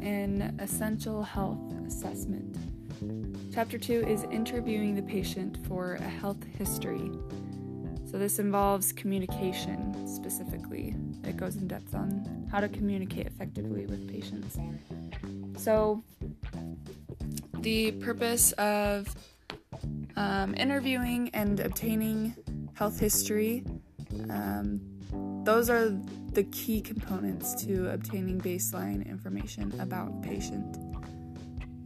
in 0.00 0.56
Essential 0.60 1.22
Health 1.22 1.58
Assessment. 1.86 2.56
Chapter 3.52 3.78
2 3.78 4.06
is 4.06 4.24
interviewing 4.24 4.94
the 4.94 5.02
patient 5.02 5.58
for 5.66 5.94
a 5.94 6.02
health 6.02 6.42
history. 6.58 7.10
So, 8.10 8.18
this 8.18 8.38
involves 8.38 8.92
communication 8.92 10.06
specifically. 10.06 10.94
It 11.24 11.36
goes 11.36 11.56
in 11.56 11.66
depth 11.66 11.94
on 11.94 12.48
how 12.50 12.60
to 12.60 12.68
communicate 12.68 13.26
effectively 13.26 13.86
with 13.86 14.08
patients. 14.08 14.58
So, 15.56 16.02
the 17.60 17.92
purpose 17.92 18.52
of 18.52 19.14
um, 20.16 20.54
interviewing 20.54 21.30
and 21.34 21.60
obtaining 21.60 22.34
health 22.74 22.98
history, 22.98 23.64
um, 24.30 24.80
those 25.44 25.68
are 25.68 25.90
the 26.32 26.44
key 26.44 26.80
components 26.80 27.54
to 27.64 27.90
obtaining 27.90 28.40
baseline 28.40 29.06
information 29.06 29.78
about 29.80 30.08
a 30.08 30.26
patient. 30.26 30.76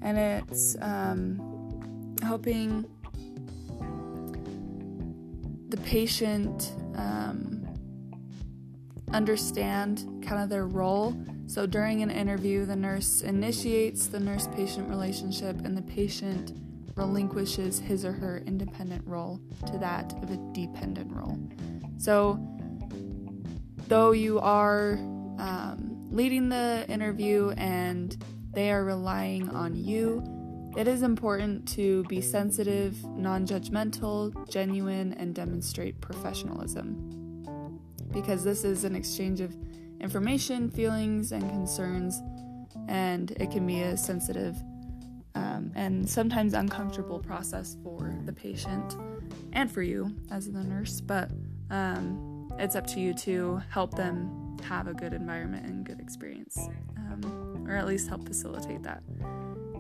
And 0.03 0.19
it's 0.19 0.77
um, 0.81 2.17
helping 2.23 2.85
the 5.69 5.77
patient 5.79 6.75
um, 6.95 7.67
understand 9.13 10.25
kind 10.25 10.43
of 10.43 10.49
their 10.49 10.67
role. 10.67 11.17
So 11.47 11.67
during 11.67 12.03
an 12.03 12.11
interview, 12.11 12.67
the 12.67 12.77
nurse 12.77 13.23
initiates 13.23 14.07
the 14.07 14.21
nurse 14.21 14.49
patient 14.55 14.89
relationship, 14.89 15.65
and 15.65 15.77
the 15.77 15.83
patient 15.83 16.53
relinquishes 16.97 17.79
his 17.79 18.05
or 18.05 18.13
her 18.13 18.43
independent 18.47 19.07
role 19.07 19.41
to 19.67 19.79
that 19.79 20.13
of 20.23 20.31
a 20.31 20.37
dependent 20.53 21.13
role. 21.13 21.39
So 21.99 22.39
though 23.89 24.13
you 24.13 24.41
are 24.41 24.93
um, 25.39 26.07
leading 26.11 26.49
the 26.49 26.85
interview 26.89 27.51
and 27.57 28.17
they 28.53 28.71
are 28.71 28.85
relying 28.85 29.49
on 29.51 29.77
you, 29.77 30.25
it 30.77 30.87
is 30.87 31.03
important 31.03 31.67
to 31.69 32.05
be 32.05 32.21
sensitive, 32.21 33.03
non 33.05 33.47
judgmental, 33.47 34.49
genuine, 34.51 35.15
and 35.15 35.35
demonstrate 35.35 36.01
professionalism. 36.01 37.13
Because 38.13 38.45
this 38.45 38.65
is 38.65 38.85
an 38.85 38.95
exchange 38.95 39.41
of 39.41 39.55
information, 40.01 40.71
feelings, 40.71 41.33
and 41.33 41.43
concerns, 41.49 42.21
and 42.89 43.31
it 43.33 43.51
can 43.51 43.67
be 43.67 43.83
a 43.83 43.97
sensitive 43.97 44.57
um, 45.35 45.71
and 45.75 46.09
sometimes 46.09 46.55
uncomfortable 46.55 47.19
process 47.19 47.77
for 47.83 48.15
the 48.25 48.33
patient 48.33 48.97
and 49.53 49.71
for 49.71 49.83
you 49.83 50.15
as 50.31 50.51
the 50.51 50.63
nurse. 50.63 51.01
But 51.01 51.31
um, 51.71 52.36
it's 52.59 52.77
up 52.77 52.87
to 52.89 53.01
you 53.01 53.15
to 53.15 53.61
help 53.71 53.95
them 53.95 54.57
have 54.63 54.89
a 54.89 54.95
good 54.95 55.13
environment 55.13 55.67
and 55.67 55.85
good 55.85 56.01
experience, 56.01 56.59
um, 56.97 57.65
or 57.69 57.77
at 57.77 57.87
least 57.87 58.09
help 58.09 58.27
facilitate 58.27 58.83
that. 58.83 59.03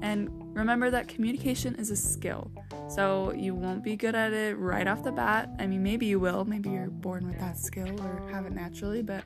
And 0.02 0.28
remember 0.56 0.91
that 0.91 1.08
communication 1.08 1.74
is 1.77 1.91
a 1.91 1.97
skill. 1.97 2.50
So 2.88 3.32
you 3.32 3.54
won't 3.54 3.82
be 3.82 3.97
good 3.97 4.14
at 4.14 4.32
it 4.32 4.58
right 4.58 4.86
off 4.86 5.02
the 5.02 5.12
bat. 5.12 5.50
I 5.58 5.66
mean, 5.66 5.82
maybe 5.82 6.06
you 6.06 6.20
will. 6.20 6.44
Maybe 6.44 6.70
you're 6.70 6.88
born 6.88 7.27
with 7.27 7.38
that 7.41 7.58
skill 7.58 8.00
or 8.02 8.28
have 8.30 8.47
it 8.47 8.52
naturally, 8.52 9.02
but 9.02 9.24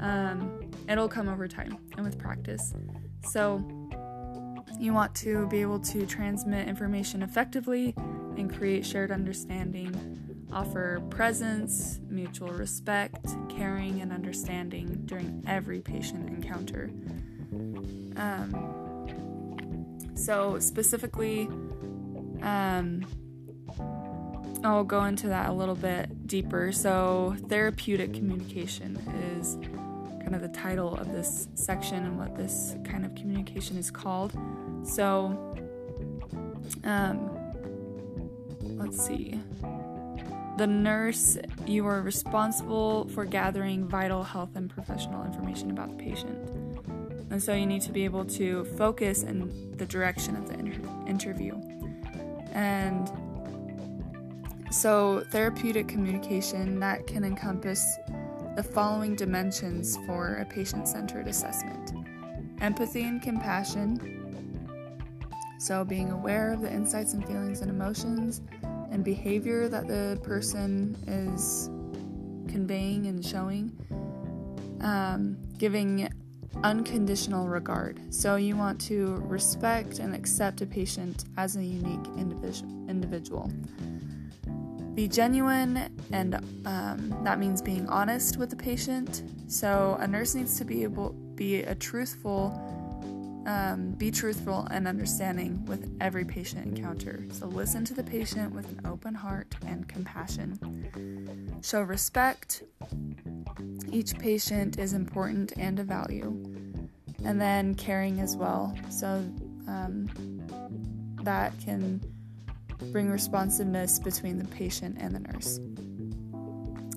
um, 0.00 0.70
it'll 0.88 1.08
come 1.08 1.28
over 1.28 1.46
time 1.46 1.78
and 1.96 2.04
with 2.04 2.18
practice. 2.18 2.74
So 3.24 3.56
you 4.80 4.92
want 4.92 5.14
to 5.16 5.46
be 5.48 5.60
able 5.60 5.80
to 5.80 6.06
transmit 6.06 6.68
information 6.68 7.22
effectively 7.22 7.94
and 8.36 8.52
create 8.52 8.86
shared 8.86 9.10
understanding 9.10 10.27
offer 10.52 11.00
presence, 11.10 12.00
mutual 12.08 12.48
respect, 12.48 13.26
caring, 13.48 14.00
and 14.00 14.12
understanding 14.12 15.02
during 15.04 15.42
every 15.46 15.80
patient 15.80 16.28
encounter. 16.28 16.90
Um, 18.16 18.76
so, 20.14 20.58
specifically, 20.58 21.48
um, 22.42 23.04
I'll 24.64 24.84
go 24.84 25.04
into 25.04 25.28
that 25.28 25.50
a 25.50 25.52
little 25.52 25.74
bit 25.74 26.26
deeper. 26.26 26.72
So, 26.72 27.36
therapeutic 27.48 28.14
communication 28.14 28.96
is 29.38 29.56
kind 30.22 30.34
of 30.34 30.42
the 30.42 30.48
title 30.48 30.96
of 30.96 31.12
this 31.12 31.48
section 31.54 32.04
and 32.04 32.18
what 32.18 32.36
this 32.36 32.74
kind 32.84 33.04
of 33.04 33.14
communication 33.14 33.76
is 33.76 33.90
called. 33.90 34.32
So, 34.84 35.54
um, 36.84 37.30
let's 38.76 39.04
see 39.06 39.40
the 40.58 40.66
nurse, 40.66 41.38
you 41.66 41.86
are 41.86 42.02
responsible 42.02 43.08
for 43.10 43.24
gathering 43.24 43.86
vital 43.86 44.24
health 44.24 44.56
and 44.56 44.68
professional 44.68 45.24
information 45.24 45.70
about 45.70 45.96
the 45.96 46.02
patient. 46.02 46.36
And 47.30 47.40
so 47.40 47.54
you 47.54 47.64
need 47.64 47.82
to 47.82 47.92
be 47.92 48.04
able 48.04 48.24
to 48.24 48.64
focus 48.76 49.22
in 49.22 49.76
the 49.76 49.86
direction 49.86 50.34
of 50.34 50.48
the 50.48 50.58
inter- 50.58 51.06
interview. 51.06 51.54
And 52.52 53.08
so, 54.72 55.24
therapeutic 55.30 55.86
communication 55.86 56.80
that 56.80 57.06
can 57.06 57.22
encompass 57.24 57.96
the 58.56 58.62
following 58.62 59.14
dimensions 59.14 59.96
for 60.06 60.36
a 60.36 60.44
patient 60.44 60.88
centered 60.88 61.28
assessment 61.28 61.92
empathy 62.60 63.04
and 63.04 63.22
compassion. 63.22 64.74
So, 65.60 65.84
being 65.84 66.10
aware 66.10 66.52
of 66.52 66.62
the 66.62 66.72
insights 66.72 67.14
and 67.14 67.24
feelings 67.24 67.60
and 67.60 67.70
emotions 67.70 68.42
and 68.90 69.04
behavior 69.04 69.68
that 69.68 69.86
the 69.86 70.18
person 70.22 70.96
is 71.06 71.68
conveying 72.50 73.06
and 73.06 73.24
showing, 73.24 73.72
um, 74.80 75.36
giving 75.58 76.08
unconditional 76.64 77.48
regard. 77.48 78.00
So 78.12 78.36
you 78.36 78.56
want 78.56 78.80
to 78.82 79.22
respect 79.26 79.98
and 79.98 80.14
accept 80.14 80.60
a 80.60 80.66
patient 80.66 81.24
as 81.36 81.56
a 81.56 81.64
unique 81.64 82.06
individual. 82.88 83.50
Be 84.94 85.06
genuine, 85.06 85.88
and 86.10 86.34
um, 86.66 87.16
that 87.22 87.38
means 87.38 87.62
being 87.62 87.86
honest 87.88 88.36
with 88.36 88.50
the 88.50 88.56
patient. 88.56 89.22
So 89.46 89.96
a 90.00 90.08
nurse 90.08 90.34
needs 90.34 90.58
to 90.58 90.64
be 90.64 90.82
able 90.82 91.10
be 91.36 91.62
a 91.62 91.74
truthful 91.74 92.52
um, 93.48 93.92
be 93.92 94.10
truthful 94.10 94.68
and 94.70 94.86
understanding 94.86 95.64
with 95.64 95.90
every 96.02 96.24
patient 96.26 96.66
encounter. 96.66 97.24
So, 97.32 97.46
listen 97.46 97.82
to 97.86 97.94
the 97.94 98.04
patient 98.04 98.54
with 98.54 98.70
an 98.70 98.82
open 98.84 99.14
heart 99.14 99.54
and 99.66 99.88
compassion. 99.88 101.58
Show 101.62 101.80
respect. 101.80 102.62
Each 103.90 104.16
patient 104.18 104.78
is 104.78 104.92
important 104.92 105.54
and 105.56 105.78
a 105.78 105.82
value. 105.82 106.26
And 107.24 107.40
then 107.40 107.74
caring 107.74 108.20
as 108.20 108.36
well. 108.36 108.76
So, 108.90 109.24
um, 109.66 110.10
that 111.22 111.58
can 111.58 112.02
bring 112.92 113.08
responsiveness 113.08 113.98
between 113.98 114.36
the 114.36 114.46
patient 114.48 114.98
and 115.00 115.14
the 115.14 115.20
nurse. 115.20 115.58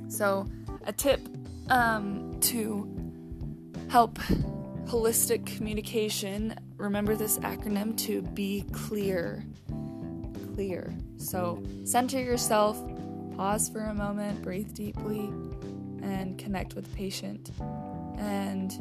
So, 0.10 0.50
a 0.86 0.92
tip 0.92 1.22
um, 1.70 2.38
to 2.42 2.90
help 3.88 4.20
holistic 4.92 5.46
communication, 5.46 6.54
remember 6.76 7.16
this 7.16 7.40
acronym 7.40 7.98
to 7.98 8.22
be 8.22 8.66
clear. 8.74 9.42
Clear. 10.54 10.94
So 11.16 11.64
center 11.86 12.22
yourself, 12.22 12.78
pause 13.38 13.70
for 13.70 13.80
a 13.80 13.94
moment, 13.94 14.42
breathe 14.42 14.74
deeply, 14.74 15.30
and 16.04 16.38
connect 16.38 16.76
with 16.76 16.92
the 16.92 16.98
patient. 16.98 17.52
And 18.18 18.74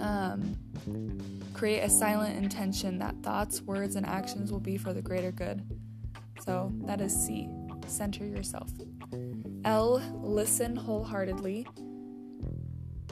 um, 0.00 0.56
create 1.52 1.80
a 1.80 1.90
silent 1.90 2.36
intention 2.36 2.96
that 3.00 3.16
thoughts, 3.24 3.60
words, 3.60 3.96
and 3.96 4.06
actions 4.06 4.52
will 4.52 4.60
be 4.60 4.76
for 4.76 4.92
the 4.92 5.02
greater 5.02 5.32
good. 5.32 5.68
So 6.44 6.72
that 6.84 7.00
is 7.00 7.12
C. 7.12 7.48
Center 7.88 8.24
yourself. 8.24 8.70
L. 9.64 10.00
Listen 10.22 10.76
wholeheartedly. 10.76 11.66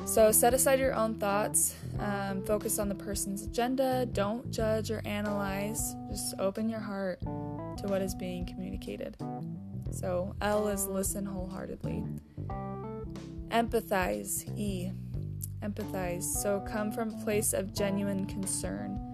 So 0.05 0.33
set 0.33 0.55
aside 0.55 0.79
your 0.81 0.95
own 0.95 1.15
thoughts, 1.15 1.75
um, 1.99 2.45
focus 2.45 2.79
on 2.79 2.89
the 2.89 2.95
person's 2.95 3.43
agenda, 3.43 4.07
don't 4.07 4.51
judge 4.51 4.91
or 4.91 5.03
analyze, 5.05 5.95
just 6.11 6.35
open 6.39 6.69
your 6.69 6.81
heart 6.81 7.21
to 7.21 7.85
what 7.87 8.03
is 8.03 8.15
being 8.15 8.47
communicated. 8.47 9.17
So 9.91 10.35
L 10.41 10.69
is 10.69 10.87
listen 10.87 11.25
wholeheartedly. 11.27 12.05
Empathize, 13.49 14.49
E. 14.59 14.93
Empathize. 15.63 16.23
So 16.23 16.65
come 16.69 16.93
from 16.93 17.15
a 17.15 17.25
place 17.25 17.53
of 17.53 17.75
genuine 17.75 18.27
concern 18.27 19.05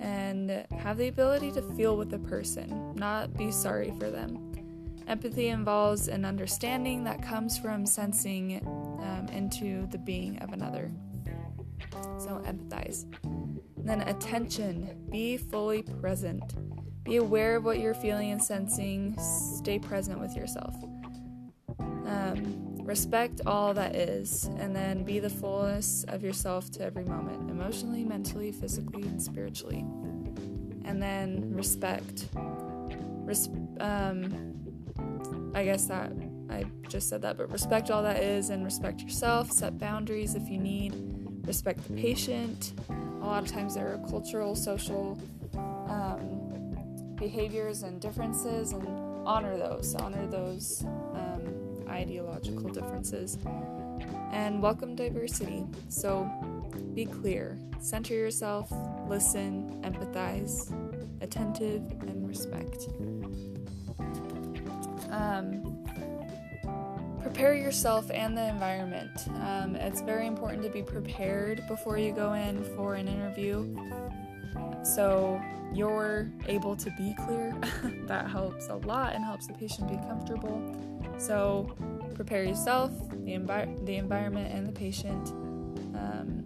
and 0.00 0.64
have 0.78 0.98
the 0.98 1.08
ability 1.08 1.50
to 1.52 1.62
feel 1.74 1.96
with 1.96 2.10
the 2.10 2.18
person, 2.18 2.94
not 2.94 3.36
be 3.36 3.50
sorry 3.50 3.92
for 3.98 4.10
them. 4.10 4.44
Empathy 5.06 5.48
involves 5.48 6.08
an 6.08 6.24
understanding 6.24 7.04
that 7.04 7.22
comes 7.22 7.56
from 7.56 7.86
sensing 7.86 8.60
into 9.30 9.86
the 9.88 9.98
being 9.98 10.38
of 10.38 10.52
another. 10.52 10.90
So, 12.18 12.42
empathize. 12.46 13.04
And 13.24 13.88
then, 13.88 14.02
attention. 14.02 15.06
Be 15.10 15.36
fully 15.36 15.82
present. 15.82 16.54
Be 17.04 17.16
aware 17.16 17.56
of 17.56 17.64
what 17.64 17.78
you're 17.78 17.94
feeling 17.94 18.32
and 18.32 18.42
sensing. 18.42 19.18
Stay 19.18 19.78
present 19.78 20.20
with 20.20 20.36
yourself. 20.36 20.74
Um, 21.78 22.76
respect 22.84 23.42
all 23.46 23.74
that 23.74 23.94
is, 23.94 24.44
and 24.58 24.74
then 24.74 25.04
be 25.04 25.18
the 25.18 25.30
fullness 25.30 26.04
of 26.08 26.22
yourself 26.22 26.70
to 26.72 26.82
every 26.82 27.04
moment, 27.04 27.50
emotionally, 27.50 28.04
mentally, 28.04 28.50
physically, 28.50 29.02
and 29.02 29.22
spiritually. 29.22 29.84
And 30.84 31.02
then 31.02 31.54
respect. 31.54 32.28
Res- 32.34 33.50
um, 33.80 34.54
I 35.54 35.64
guess 35.64 35.84
that 35.86 36.12
I 36.50 36.64
just 36.88 37.08
said 37.08 37.22
that, 37.22 37.36
but 37.36 37.50
respect 37.50 37.90
all 37.90 38.02
that 38.02 38.22
is 38.22 38.50
and 38.50 38.64
respect 38.64 39.00
yourself. 39.00 39.50
Set 39.50 39.78
boundaries 39.78 40.34
if 40.34 40.48
you 40.48 40.58
need. 40.58 40.94
Respect 41.46 41.86
the 41.86 41.94
patient. 41.94 42.72
A 42.88 43.24
lot 43.24 43.42
of 43.42 43.50
times 43.50 43.74
there 43.74 43.92
are 43.92 43.98
cultural, 44.08 44.54
social 44.54 45.18
um, 45.88 47.14
behaviors 47.16 47.82
and 47.82 48.00
differences, 48.00 48.72
and 48.72 48.86
honor 49.26 49.56
those. 49.56 49.94
Honor 49.96 50.26
those 50.26 50.84
um, 50.84 51.84
ideological 51.88 52.70
differences. 52.70 53.38
And 54.30 54.62
welcome 54.62 54.94
diversity. 54.94 55.64
So 55.88 56.30
be 56.94 57.06
clear, 57.06 57.58
center 57.80 58.14
yourself, 58.14 58.72
listen, 59.06 59.80
empathize, 59.82 60.72
attentive, 61.22 61.82
and 62.02 62.28
respect. 62.28 62.88
Um, 65.10 65.67
prepare 67.28 67.52
yourself 67.52 68.10
and 68.10 68.34
the 68.34 68.48
environment. 68.48 69.28
Um, 69.42 69.76
it's 69.76 70.00
very 70.00 70.26
important 70.26 70.62
to 70.62 70.70
be 70.70 70.82
prepared 70.82 71.62
before 71.68 71.98
you 71.98 72.10
go 72.10 72.32
in 72.32 72.64
for 72.74 72.94
an 72.94 73.06
interview. 73.06 73.76
So 74.82 75.38
you're 75.74 76.32
able 76.46 76.74
to 76.76 76.90
be 76.96 77.14
clear. 77.26 77.54
that 78.06 78.30
helps 78.30 78.68
a 78.68 78.76
lot 78.76 79.14
and 79.14 79.22
helps 79.22 79.46
the 79.46 79.52
patient 79.52 79.88
be 79.88 79.96
comfortable. 80.08 80.74
So 81.18 81.76
prepare 82.14 82.44
yourself, 82.44 82.92
the, 83.10 83.32
envi- 83.32 83.84
the 83.84 83.96
environment, 83.96 84.50
and 84.50 84.66
the 84.66 84.72
patient. 84.72 85.28
Um, 85.94 86.44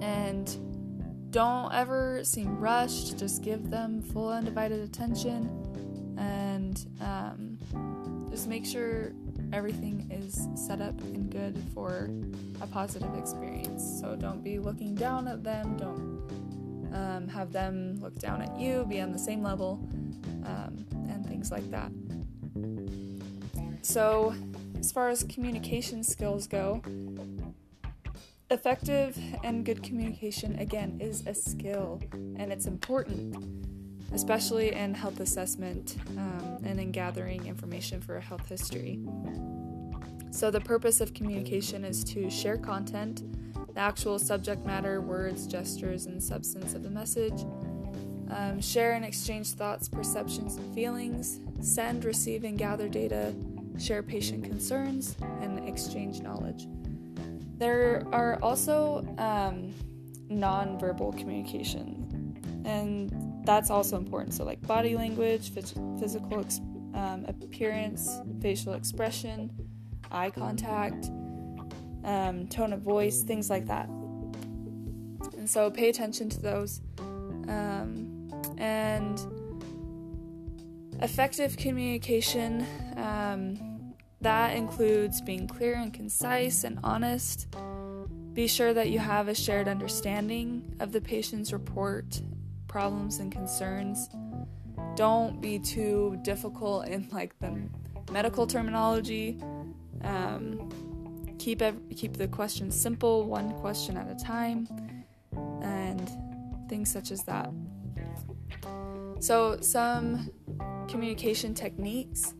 and 0.00 1.30
don't 1.30 1.74
ever 1.74 2.24
seem 2.24 2.58
rushed, 2.58 3.18
just 3.18 3.42
give 3.42 3.68
them 3.68 4.00
full 4.00 4.30
undivided 4.30 4.80
attention 4.80 5.65
and 6.16 6.86
um, 7.00 7.58
just 8.30 8.48
make 8.48 8.64
sure 8.64 9.12
everything 9.52 10.08
is 10.10 10.48
set 10.54 10.80
up 10.80 10.98
and 11.00 11.30
good 11.30 11.62
for 11.74 12.10
a 12.60 12.66
positive 12.66 13.14
experience. 13.16 14.00
So 14.00 14.16
don't 14.16 14.42
be 14.42 14.58
looking 14.58 14.94
down 14.94 15.28
at 15.28 15.42
them, 15.44 15.76
don't 15.76 16.92
um, 16.94 17.28
have 17.28 17.52
them 17.52 17.98
look 18.00 18.18
down 18.18 18.42
at 18.42 18.58
you, 18.58 18.84
be 18.88 19.00
on 19.00 19.12
the 19.12 19.18
same 19.18 19.42
level, 19.42 19.80
um, 20.44 20.86
and 21.08 21.26
things 21.26 21.50
like 21.50 21.70
that. 21.70 21.90
So, 23.82 24.34
as 24.78 24.90
far 24.90 25.10
as 25.10 25.22
communication 25.24 26.02
skills 26.02 26.46
go, 26.46 26.82
effective 28.50 29.18
and 29.42 29.64
good 29.64 29.82
communication 29.82 30.58
again 30.58 30.98
is 31.00 31.26
a 31.26 31.34
skill 31.34 32.00
and 32.12 32.52
it's 32.52 32.66
important 32.66 33.75
especially 34.12 34.72
in 34.72 34.94
health 34.94 35.20
assessment 35.20 35.96
um, 36.16 36.58
and 36.64 36.80
in 36.80 36.90
gathering 36.90 37.46
information 37.46 38.00
for 38.00 38.16
a 38.16 38.20
health 38.20 38.48
history. 38.48 39.00
So, 40.30 40.50
the 40.50 40.60
purpose 40.60 41.00
of 41.00 41.14
communication 41.14 41.84
is 41.84 42.04
to 42.04 42.28
share 42.28 42.58
content, 42.58 43.22
the 43.74 43.80
actual 43.80 44.18
subject 44.18 44.66
matter, 44.66 45.00
words, 45.00 45.46
gestures, 45.46 46.06
and 46.06 46.22
substance 46.22 46.74
of 46.74 46.82
the 46.82 46.90
message, 46.90 47.44
um, 48.30 48.60
share 48.60 48.92
and 48.94 49.04
exchange 49.04 49.52
thoughts, 49.52 49.88
perceptions, 49.88 50.56
and 50.56 50.74
feelings, 50.74 51.40
send, 51.60 52.04
receive, 52.04 52.44
and 52.44 52.58
gather 52.58 52.88
data, 52.88 53.34
share 53.78 54.02
patient 54.02 54.44
concerns, 54.44 55.16
and 55.40 55.66
exchange 55.68 56.20
knowledge. 56.20 56.66
There 57.58 58.06
are 58.12 58.38
also 58.42 59.06
um, 59.18 59.72
nonverbal 60.28 61.16
communication, 61.16 62.62
and 62.64 63.10
that's 63.46 63.70
also 63.70 63.96
important. 63.96 64.34
So, 64.34 64.44
like 64.44 64.60
body 64.66 64.96
language, 64.96 65.50
phys- 65.50 66.00
physical 66.00 66.40
ex- 66.40 66.60
um, 66.94 67.24
appearance, 67.28 68.20
facial 68.42 68.74
expression, 68.74 69.50
eye 70.10 70.30
contact, 70.30 71.10
um, 72.04 72.48
tone 72.48 72.72
of 72.72 72.80
voice, 72.80 73.22
things 73.22 73.48
like 73.48 73.66
that. 73.66 73.88
And 75.36 75.48
so, 75.48 75.70
pay 75.70 75.88
attention 75.88 76.28
to 76.30 76.40
those. 76.40 76.80
Um, 77.48 78.28
and 78.58 79.20
effective 81.00 81.56
communication 81.56 82.66
um, 82.96 83.94
that 84.20 84.56
includes 84.56 85.20
being 85.20 85.46
clear 85.46 85.74
and 85.74 85.92
concise 85.94 86.64
and 86.64 86.78
honest. 86.82 87.48
Be 88.32 88.48
sure 88.48 88.74
that 88.74 88.90
you 88.90 88.98
have 88.98 89.28
a 89.28 89.34
shared 89.34 89.68
understanding 89.68 90.74
of 90.80 90.92
the 90.92 91.00
patient's 91.00 91.52
report 91.52 92.20
problems 92.76 93.20
and 93.20 93.32
concerns. 93.32 94.10
Don't 94.96 95.40
be 95.40 95.58
too 95.58 96.18
difficult 96.20 96.86
in 96.86 97.08
like 97.10 97.34
the 97.38 97.58
medical 98.12 98.46
terminology. 98.46 99.40
Um, 100.04 100.68
keep 101.38 101.62
ev- 101.62 101.80
keep 101.96 102.18
the 102.18 102.28
questions 102.28 102.78
simple, 102.78 103.24
one 103.24 103.52
question 103.60 103.96
at 103.96 104.10
a 104.10 104.14
time, 104.22 104.68
and 105.62 106.06
things 106.68 106.92
such 106.92 107.10
as 107.10 107.22
that. 107.24 107.48
So 109.20 109.58
some 109.62 110.28
communication 110.86 111.54
techniques. 111.54 112.34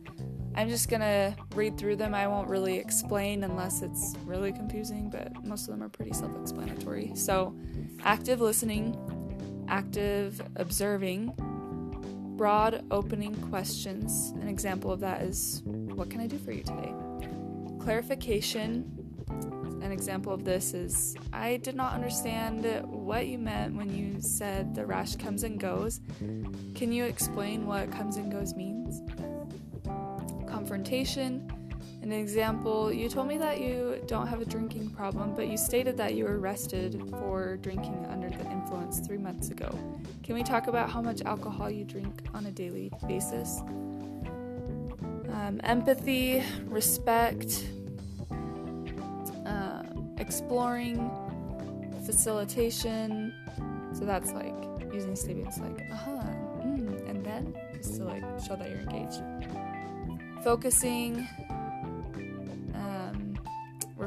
I'm 0.53 0.69
just 0.69 0.87
gonna 0.87 1.35
read 1.55 1.79
through 1.79 1.95
them. 1.95 2.13
I 2.13 2.27
won't 2.27 2.47
really 2.47 2.77
explain 2.77 3.43
unless 3.43 3.81
it's 3.81 4.13
really 4.23 4.51
confusing, 4.51 5.09
but 5.09 5.43
most 5.43 5.67
of 5.67 5.73
them 5.73 5.81
are 5.81 5.89
pretty 5.89 6.13
self 6.13 6.31
explanatory. 6.39 7.11
So, 7.15 7.55
active 8.03 8.39
listening, 8.39 8.95
active 9.67 10.41
observing, 10.55 11.33
broad 12.37 12.83
opening 12.91 13.35
questions. 13.49 14.33
An 14.41 14.47
example 14.47 14.91
of 14.91 14.99
that 14.99 15.21
is 15.21 15.61
What 15.65 16.09
can 16.09 16.21
I 16.21 16.27
do 16.27 16.37
for 16.37 16.51
you 16.51 16.63
today? 16.63 16.93
Clarification. 17.79 18.93
An 19.81 19.91
example 19.91 20.33
of 20.33 20.43
this 20.43 20.73
is 20.73 21.15
I 21.31 21.57
did 21.57 21.75
not 21.75 21.93
understand 21.93 22.65
what 22.85 23.27
you 23.27 23.37
meant 23.37 23.75
when 23.75 23.95
you 23.95 24.21
said 24.21 24.75
the 24.75 24.85
rash 24.85 25.15
comes 25.15 25.43
and 25.43 25.59
goes. 25.59 26.01
Can 26.75 26.91
you 26.91 27.05
explain 27.05 27.65
what 27.65 27.91
comes 27.91 28.17
and 28.17 28.31
goes 28.31 28.53
means? 28.53 29.01
Confrontation 30.47 31.51
an 32.07 32.13
example, 32.13 32.91
you 32.91 33.09
told 33.09 33.27
me 33.27 33.37
that 33.37 33.59
you 33.59 34.01
don't 34.07 34.27
have 34.27 34.41
a 34.41 34.45
drinking 34.45 34.89
problem, 34.91 35.35
but 35.35 35.47
you 35.47 35.57
stated 35.57 35.97
that 35.97 36.15
you 36.15 36.23
were 36.23 36.39
arrested 36.39 37.01
for 37.19 37.57
drinking 37.57 38.05
under 38.09 38.29
the 38.29 38.49
influence 38.49 39.01
three 39.01 39.17
months 39.17 39.49
ago. 39.49 39.69
Can 40.23 40.35
we 40.35 40.41
talk 40.41 40.67
about 40.67 40.89
how 40.89 41.01
much 41.01 41.21
alcohol 41.23 41.69
you 41.69 41.83
drink 41.83 42.23
on 42.33 42.45
a 42.45 42.51
daily 42.51 42.91
basis? 43.09 43.59
Um, 45.33 45.59
empathy, 45.65 46.43
respect, 46.65 47.67
uh, 49.45 49.83
exploring, 50.17 51.11
facilitation. 52.05 53.33
So 53.91 54.05
that's 54.05 54.31
like 54.31 54.55
using 54.93 55.17
statements 55.17 55.57
like, 55.57 55.81
uh 55.91 55.95
huh, 55.95 56.23
mm, 56.63 57.09
and 57.09 57.25
then, 57.25 57.53
just 57.75 57.97
to 57.97 58.05
like 58.05 58.23
show 58.45 58.55
that 58.55 58.69
you're 58.69 58.79
engaged. 58.79 59.21
Focusing, 60.43 61.27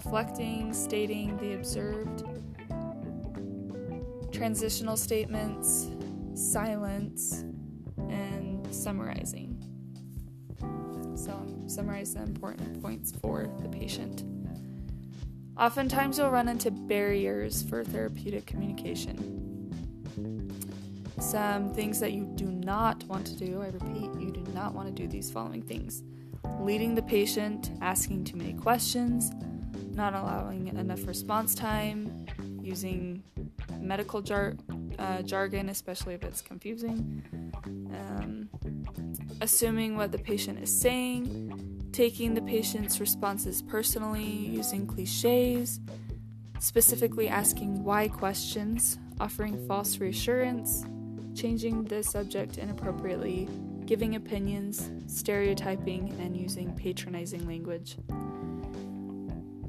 reflecting, 0.05 0.73
stating 0.73 1.37
the 1.37 1.53
observed, 1.53 2.25
transitional 4.33 4.97
statements, 4.97 5.91
silence, 6.33 7.45
and 8.09 8.67
summarizing. 8.75 9.63
So, 11.15 11.39
summarize 11.67 12.15
the 12.15 12.23
important 12.23 12.81
points 12.81 13.13
for 13.21 13.47
the 13.61 13.69
patient. 13.69 14.25
Oftentimes, 15.59 16.17
you'll 16.17 16.31
run 16.31 16.49
into 16.49 16.71
barriers 16.71 17.63
for 17.63 17.85
therapeutic 17.85 18.47
communication. 18.47 19.71
Some 21.19 21.75
things 21.75 22.01
that 22.01 22.13
you 22.13 22.25
do 22.37 22.47
not 22.47 23.05
want 23.05 23.27
to 23.27 23.37
do, 23.37 23.61
I 23.61 23.67
repeat, 23.67 24.19
you 24.19 24.31
do 24.31 24.51
not 24.55 24.73
want 24.73 24.89
to 24.89 24.95
do 24.95 25.07
these 25.07 25.31
following 25.31 25.61
things 25.61 26.03
leading 26.59 26.95
the 26.95 27.03
patient, 27.03 27.71
asking 27.83 28.25
too 28.25 28.37
many 28.37 28.55
questions, 28.55 29.31
not 29.91 30.15
allowing 30.15 30.69
enough 30.69 31.07
response 31.07 31.55
time, 31.55 32.27
using 32.63 33.23
medical 33.79 34.21
jar- 34.21 34.55
uh, 34.99 35.23
jargon, 35.23 35.69
especially 35.69 36.15
if 36.15 36.23
it's 36.23 36.43
confusing, 36.43 37.23
um, 37.65 38.49
assuming 39.41 39.97
what 39.97 40.13
the 40.13 40.19
patient 40.19 40.59
is 40.63 40.81
saying, 40.81 41.91
taking 41.93 42.35
the 42.35 42.43
patient's 42.43 43.01
responses 43.01 43.63
personally, 43.63 44.25
using 44.25 44.87
cliches, 44.87 45.81
specifically 46.59 47.29
asking 47.29 47.83
why 47.83 48.09
questions, 48.09 48.99
offering 49.19 49.67
false 49.67 49.99
reassurance, 49.99 50.85
changing 51.35 51.85
the 51.85 52.03
subject 52.03 52.59
inappropriately, 52.59 53.49
giving 53.87 54.15
opinions, 54.15 54.91
stereotyping, 55.07 56.15
and 56.21 56.37
using 56.37 56.73
patronizing 56.77 57.47
language. 57.47 57.97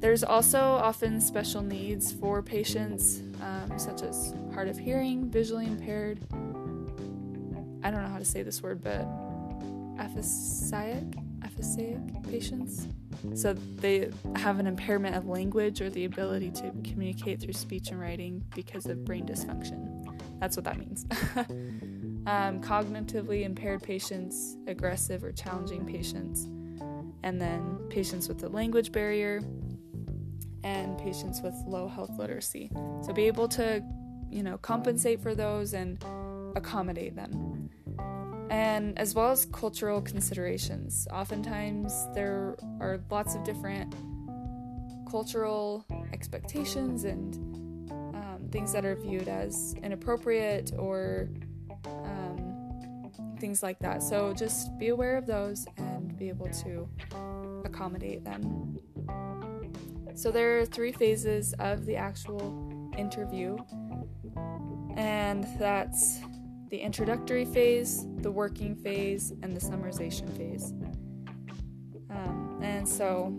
There's 0.02 0.24
also 0.24 0.58
often 0.58 1.20
special 1.20 1.62
needs 1.62 2.10
for 2.10 2.42
patients, 2.42 3.22
um, 3.40 3.78
such 3.78 4.02
as 4.02 4.34
hard 4.52 4.66
of 4.66 4.76
hearing, 4.76 5.30
visually 5.30 5.64
impaired. 5.64 6.18
I 7.84 7.90
don't 7.92 8.02
know 8.02 8.08
how 8.08 8.18
to 8.18 8.24
say 8.24 8.42
this 8.42 8.64
word, 8.64 8.82
but 8.82 9.06
aphasiac, 9.98 11.14
aphasiac 11.42 12.28
patients. 12.28 12.88
So 13.34 13.52
they 13.52 14.10
have 14.34 14.58
an 14.58 14.66
impairment 14.66 15.14
of 15.14 15.28
language 15.28 15.80
or 15.80 15.88
the 15.88 16.04
ability 16.04 16.50
to 16.50 16.72
communicate 16.82 17.40
through 17.40 17.52
speech 17.52 17.92
and 17.92 18.00
writing 18.00 18.44
because 18.56 18.86
of 18.86 19.04
brain 19.04 19.24
dysfunction. 19.24 20.04
That's 20.40 20.56
what 20.56 20.64
that 20.64 20.78
means. 20.78 21.06
um, 22.26 22.60
cognitively 22.60 23.44
impaired 23.44 23.84
patients, 23.84 24.56
aggressive 24.66 25.22
or 25.22 25.30
challenging 25.30 25.86
patients, 25.86 26.48
and 27.22 27.40
then 27.40 27.78
patients 27.88 28.26
with 28.26 28.42
a 28.42 28.48
language 28.48 28.90
barrier, 28.90 29.40
and 30.64 30.98
patients 30.98 31.40
with 31.42 31.54
low 31.66 31.88
health 31.88 32.10
literacy. 32.18 32.70
So 33.02 33.12
be 33.12 33.26
able 33.26 33.48
to, 33.48 33.82
you 34.30 34.42
know, 34.42 34.58
compensate 34.58 35.20
for 35.20 35.34
those 35.34 35.74
and 35.74 36.02
accommodate 36.56 37.16
them. 37.16 37.70
And 38.50 38.98
as 38.98 39.14
well 39.14 39.30
as 39.30 39.46
cultural 39.46 40.02
considerations. 40.02 41.08
Oftentimes 41.10 42.06
there 42.14 42.56
are 42.80 43.00
lots 43.10 43.34
of 43.34 43.44
different 43.44 43.94
cultural 45.10 45.86
expectations 46.12 47.04
and 47.04 47.34
um, 48.14 48.48
things 48.50 48.72
that 48.72 48.84
are 48.84 48.96
viewed 48.96 49.28
as 49.28 49.74
inappropriate 49.82 50.72
or 50.78 51.28
um, 51.86 53.10
things 53.38 53.62
like 53.62 53.78
that. 53.80 54.02
So 54.02 54.32
just 54.34 54.78
be 54.78 54.88
aware 54.88 55.16
of 55.16 55.26
those 55.26 55.66
and 55.76 56.16
be 56.16 56.28
able 56.28 56.48
to 56.64 56.88
accommodate 57.64 58.24
them. 58.24 58.78
So 60.14 60.30
there 60.30 60.58
are 60.58 60.66
three 60.66 60.92
phases 60.92 61.54
of 61.58 61.86
the 61.86 61.96
actual 61.96 62.90
interview, 62.98 63.56
and 64.96 65.46
that's 65.58 66.20
the 66.68 66.78
introductory 66.78 67.44
phase, 67.44 68.06
the 68.18 68.30
working 68.30 68.74
phase, 68.74 69.32
and 69.42 69.56
the 69.56 69.60
summarization 69.60 70.28
phase. 70.36 70.72
Um, 72.10 72.60
and 72.62 72.88
so 72.88 73.34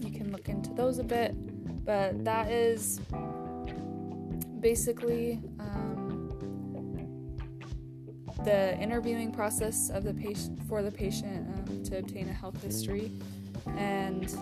you 0.00 0.10
can 0.10 0.32
look 0.32 0.48
into 0.48 0.72
those 0.74 0.98
a 0.98 1.04
bit, 1.04 1.34
but 1.84 2.24
that 2.24 2.50
is 2.50 3.00
basically 4.60 5.40
um, 5.58 6.30
the 8.44 8.76
interviewing 8.78 9.32
process 9.32 9.90
of 9.90 10.04
the 10.04 10.14
patient 10.14 10.62
for 10.68 10.82
the 10.82 10.90
patient 10.90 11.48
um, 11.48 11.82
to 11.84 11.98
obtain 11.98 12.28
a 12.28 12.32
health 12.32 12.62
history 12.62 13.12
and 13.76 14.36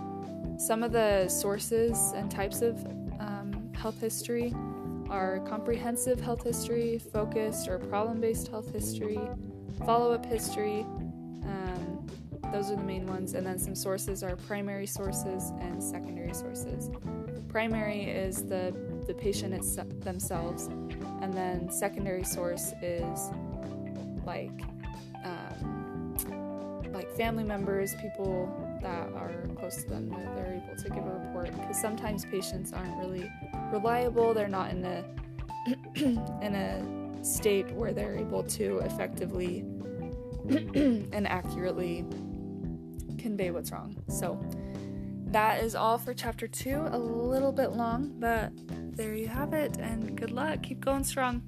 some 0.59 0.83
of 0.83 0.91
the 0.91 1.29
sources 1.29 2.13
and 2.17 2.31
types 2.31 2.63
of 2.63 2.85
um, 3.21 3.71
health 3.75 4.01
history 4.01 4.53
are 5.09 5.39
comprehensive 5.47 6.21
health 6.21 6.43
history, 6.43 6.99
focused 6.99 7.69
or 7.69 7.79
problem 7.79 8.21
based 8.21 8.49
health 8.49 8.73
history, 8.73 9.21
follow 9.87 10.13
up 10.13 10.27
history. 10.27 10.81
Um, 11.45 12.07
those 12.53 12.71
are 12.71 12.77
the 12.77 12.83
main 12.83 13.07
ones. 13.07 13.35
And 13.35 13.47
then 13.47 13.59
some 13.59 13.77
sources 13.77 14.25
are 14.25 14.35
primary 14.35 14.87
sources 14.87 15.53
and 15.61 15.83
secondary 15.83 16.35
sources. 16.35 16.91
Primary 17.49 18.03
is 18.03 18.43
the, 18.45 18.75
the 19.07 19.15
patient 19.15 19.55
it's, 19.55 19.77
themselves, 20.01 20.67
and 21.23 21.33
then 21.33 21.71
secondary 21.71 22.25
source 22.25 22.73
is 22.83 23.31
like 24.27 24.61
um, 25.25 26.93
like 26.93 27.11
family 27.17 27.45
members, 27.45 27.95
people 28.03 28.68
that 28.83 29.13
are 29.15 29.33
close 29.59 29.83
to 29.83 29.89
them 29.89 30.09
that 30.11 30.37
they're 30.37 30.63
able 30.65 30.77
to 30.83 30.89
give 30.91 31.05
a 31.05 31.11
report 31.11 31.51
because 31.61 31.81
sometimes 31.81 32.25
patients 32.25 32.73
aren't 32.73 32.97
really 32.99 33.31
reliable 33.73 34.35
they're 34.35 34.49
not 34.49 34.71
in 34.71 34.85
a 34.85 35.05
in 35.97 36.55
a 36.55 37.25
state 37.25 37.71
where 37.73 37.93
they're 37.93 38.17
able 38.17 38.43
to 38.43 38.79
effectively 38.79 39.61
and 40.49 41.27
accurately 41.27 42.05
convey 43.19 43.51
what's 43.51 43.73
wrong. 43.73 43.97
So 44.09 44.41
that 45.27 45.63
is 45.63 45.75
all 45.75 45.99
for 45.99 46.15
chapter 46.15 46.49
2 46.49 46.89
a 46.91 46.99
little 46.99 47.53
bit 47.53 47.73
long 47.73 48.15
but 48.19 48.51
there 48.97 49.15
you 49.15 49.29
have 49.29 49.53
it 49.53 49.77
and 49.79 50.17
good 50.17 50.31
luck. 50.31 50.63
Keep 50.63 50.81
going 50.81 51.05
strong 51.05 51.43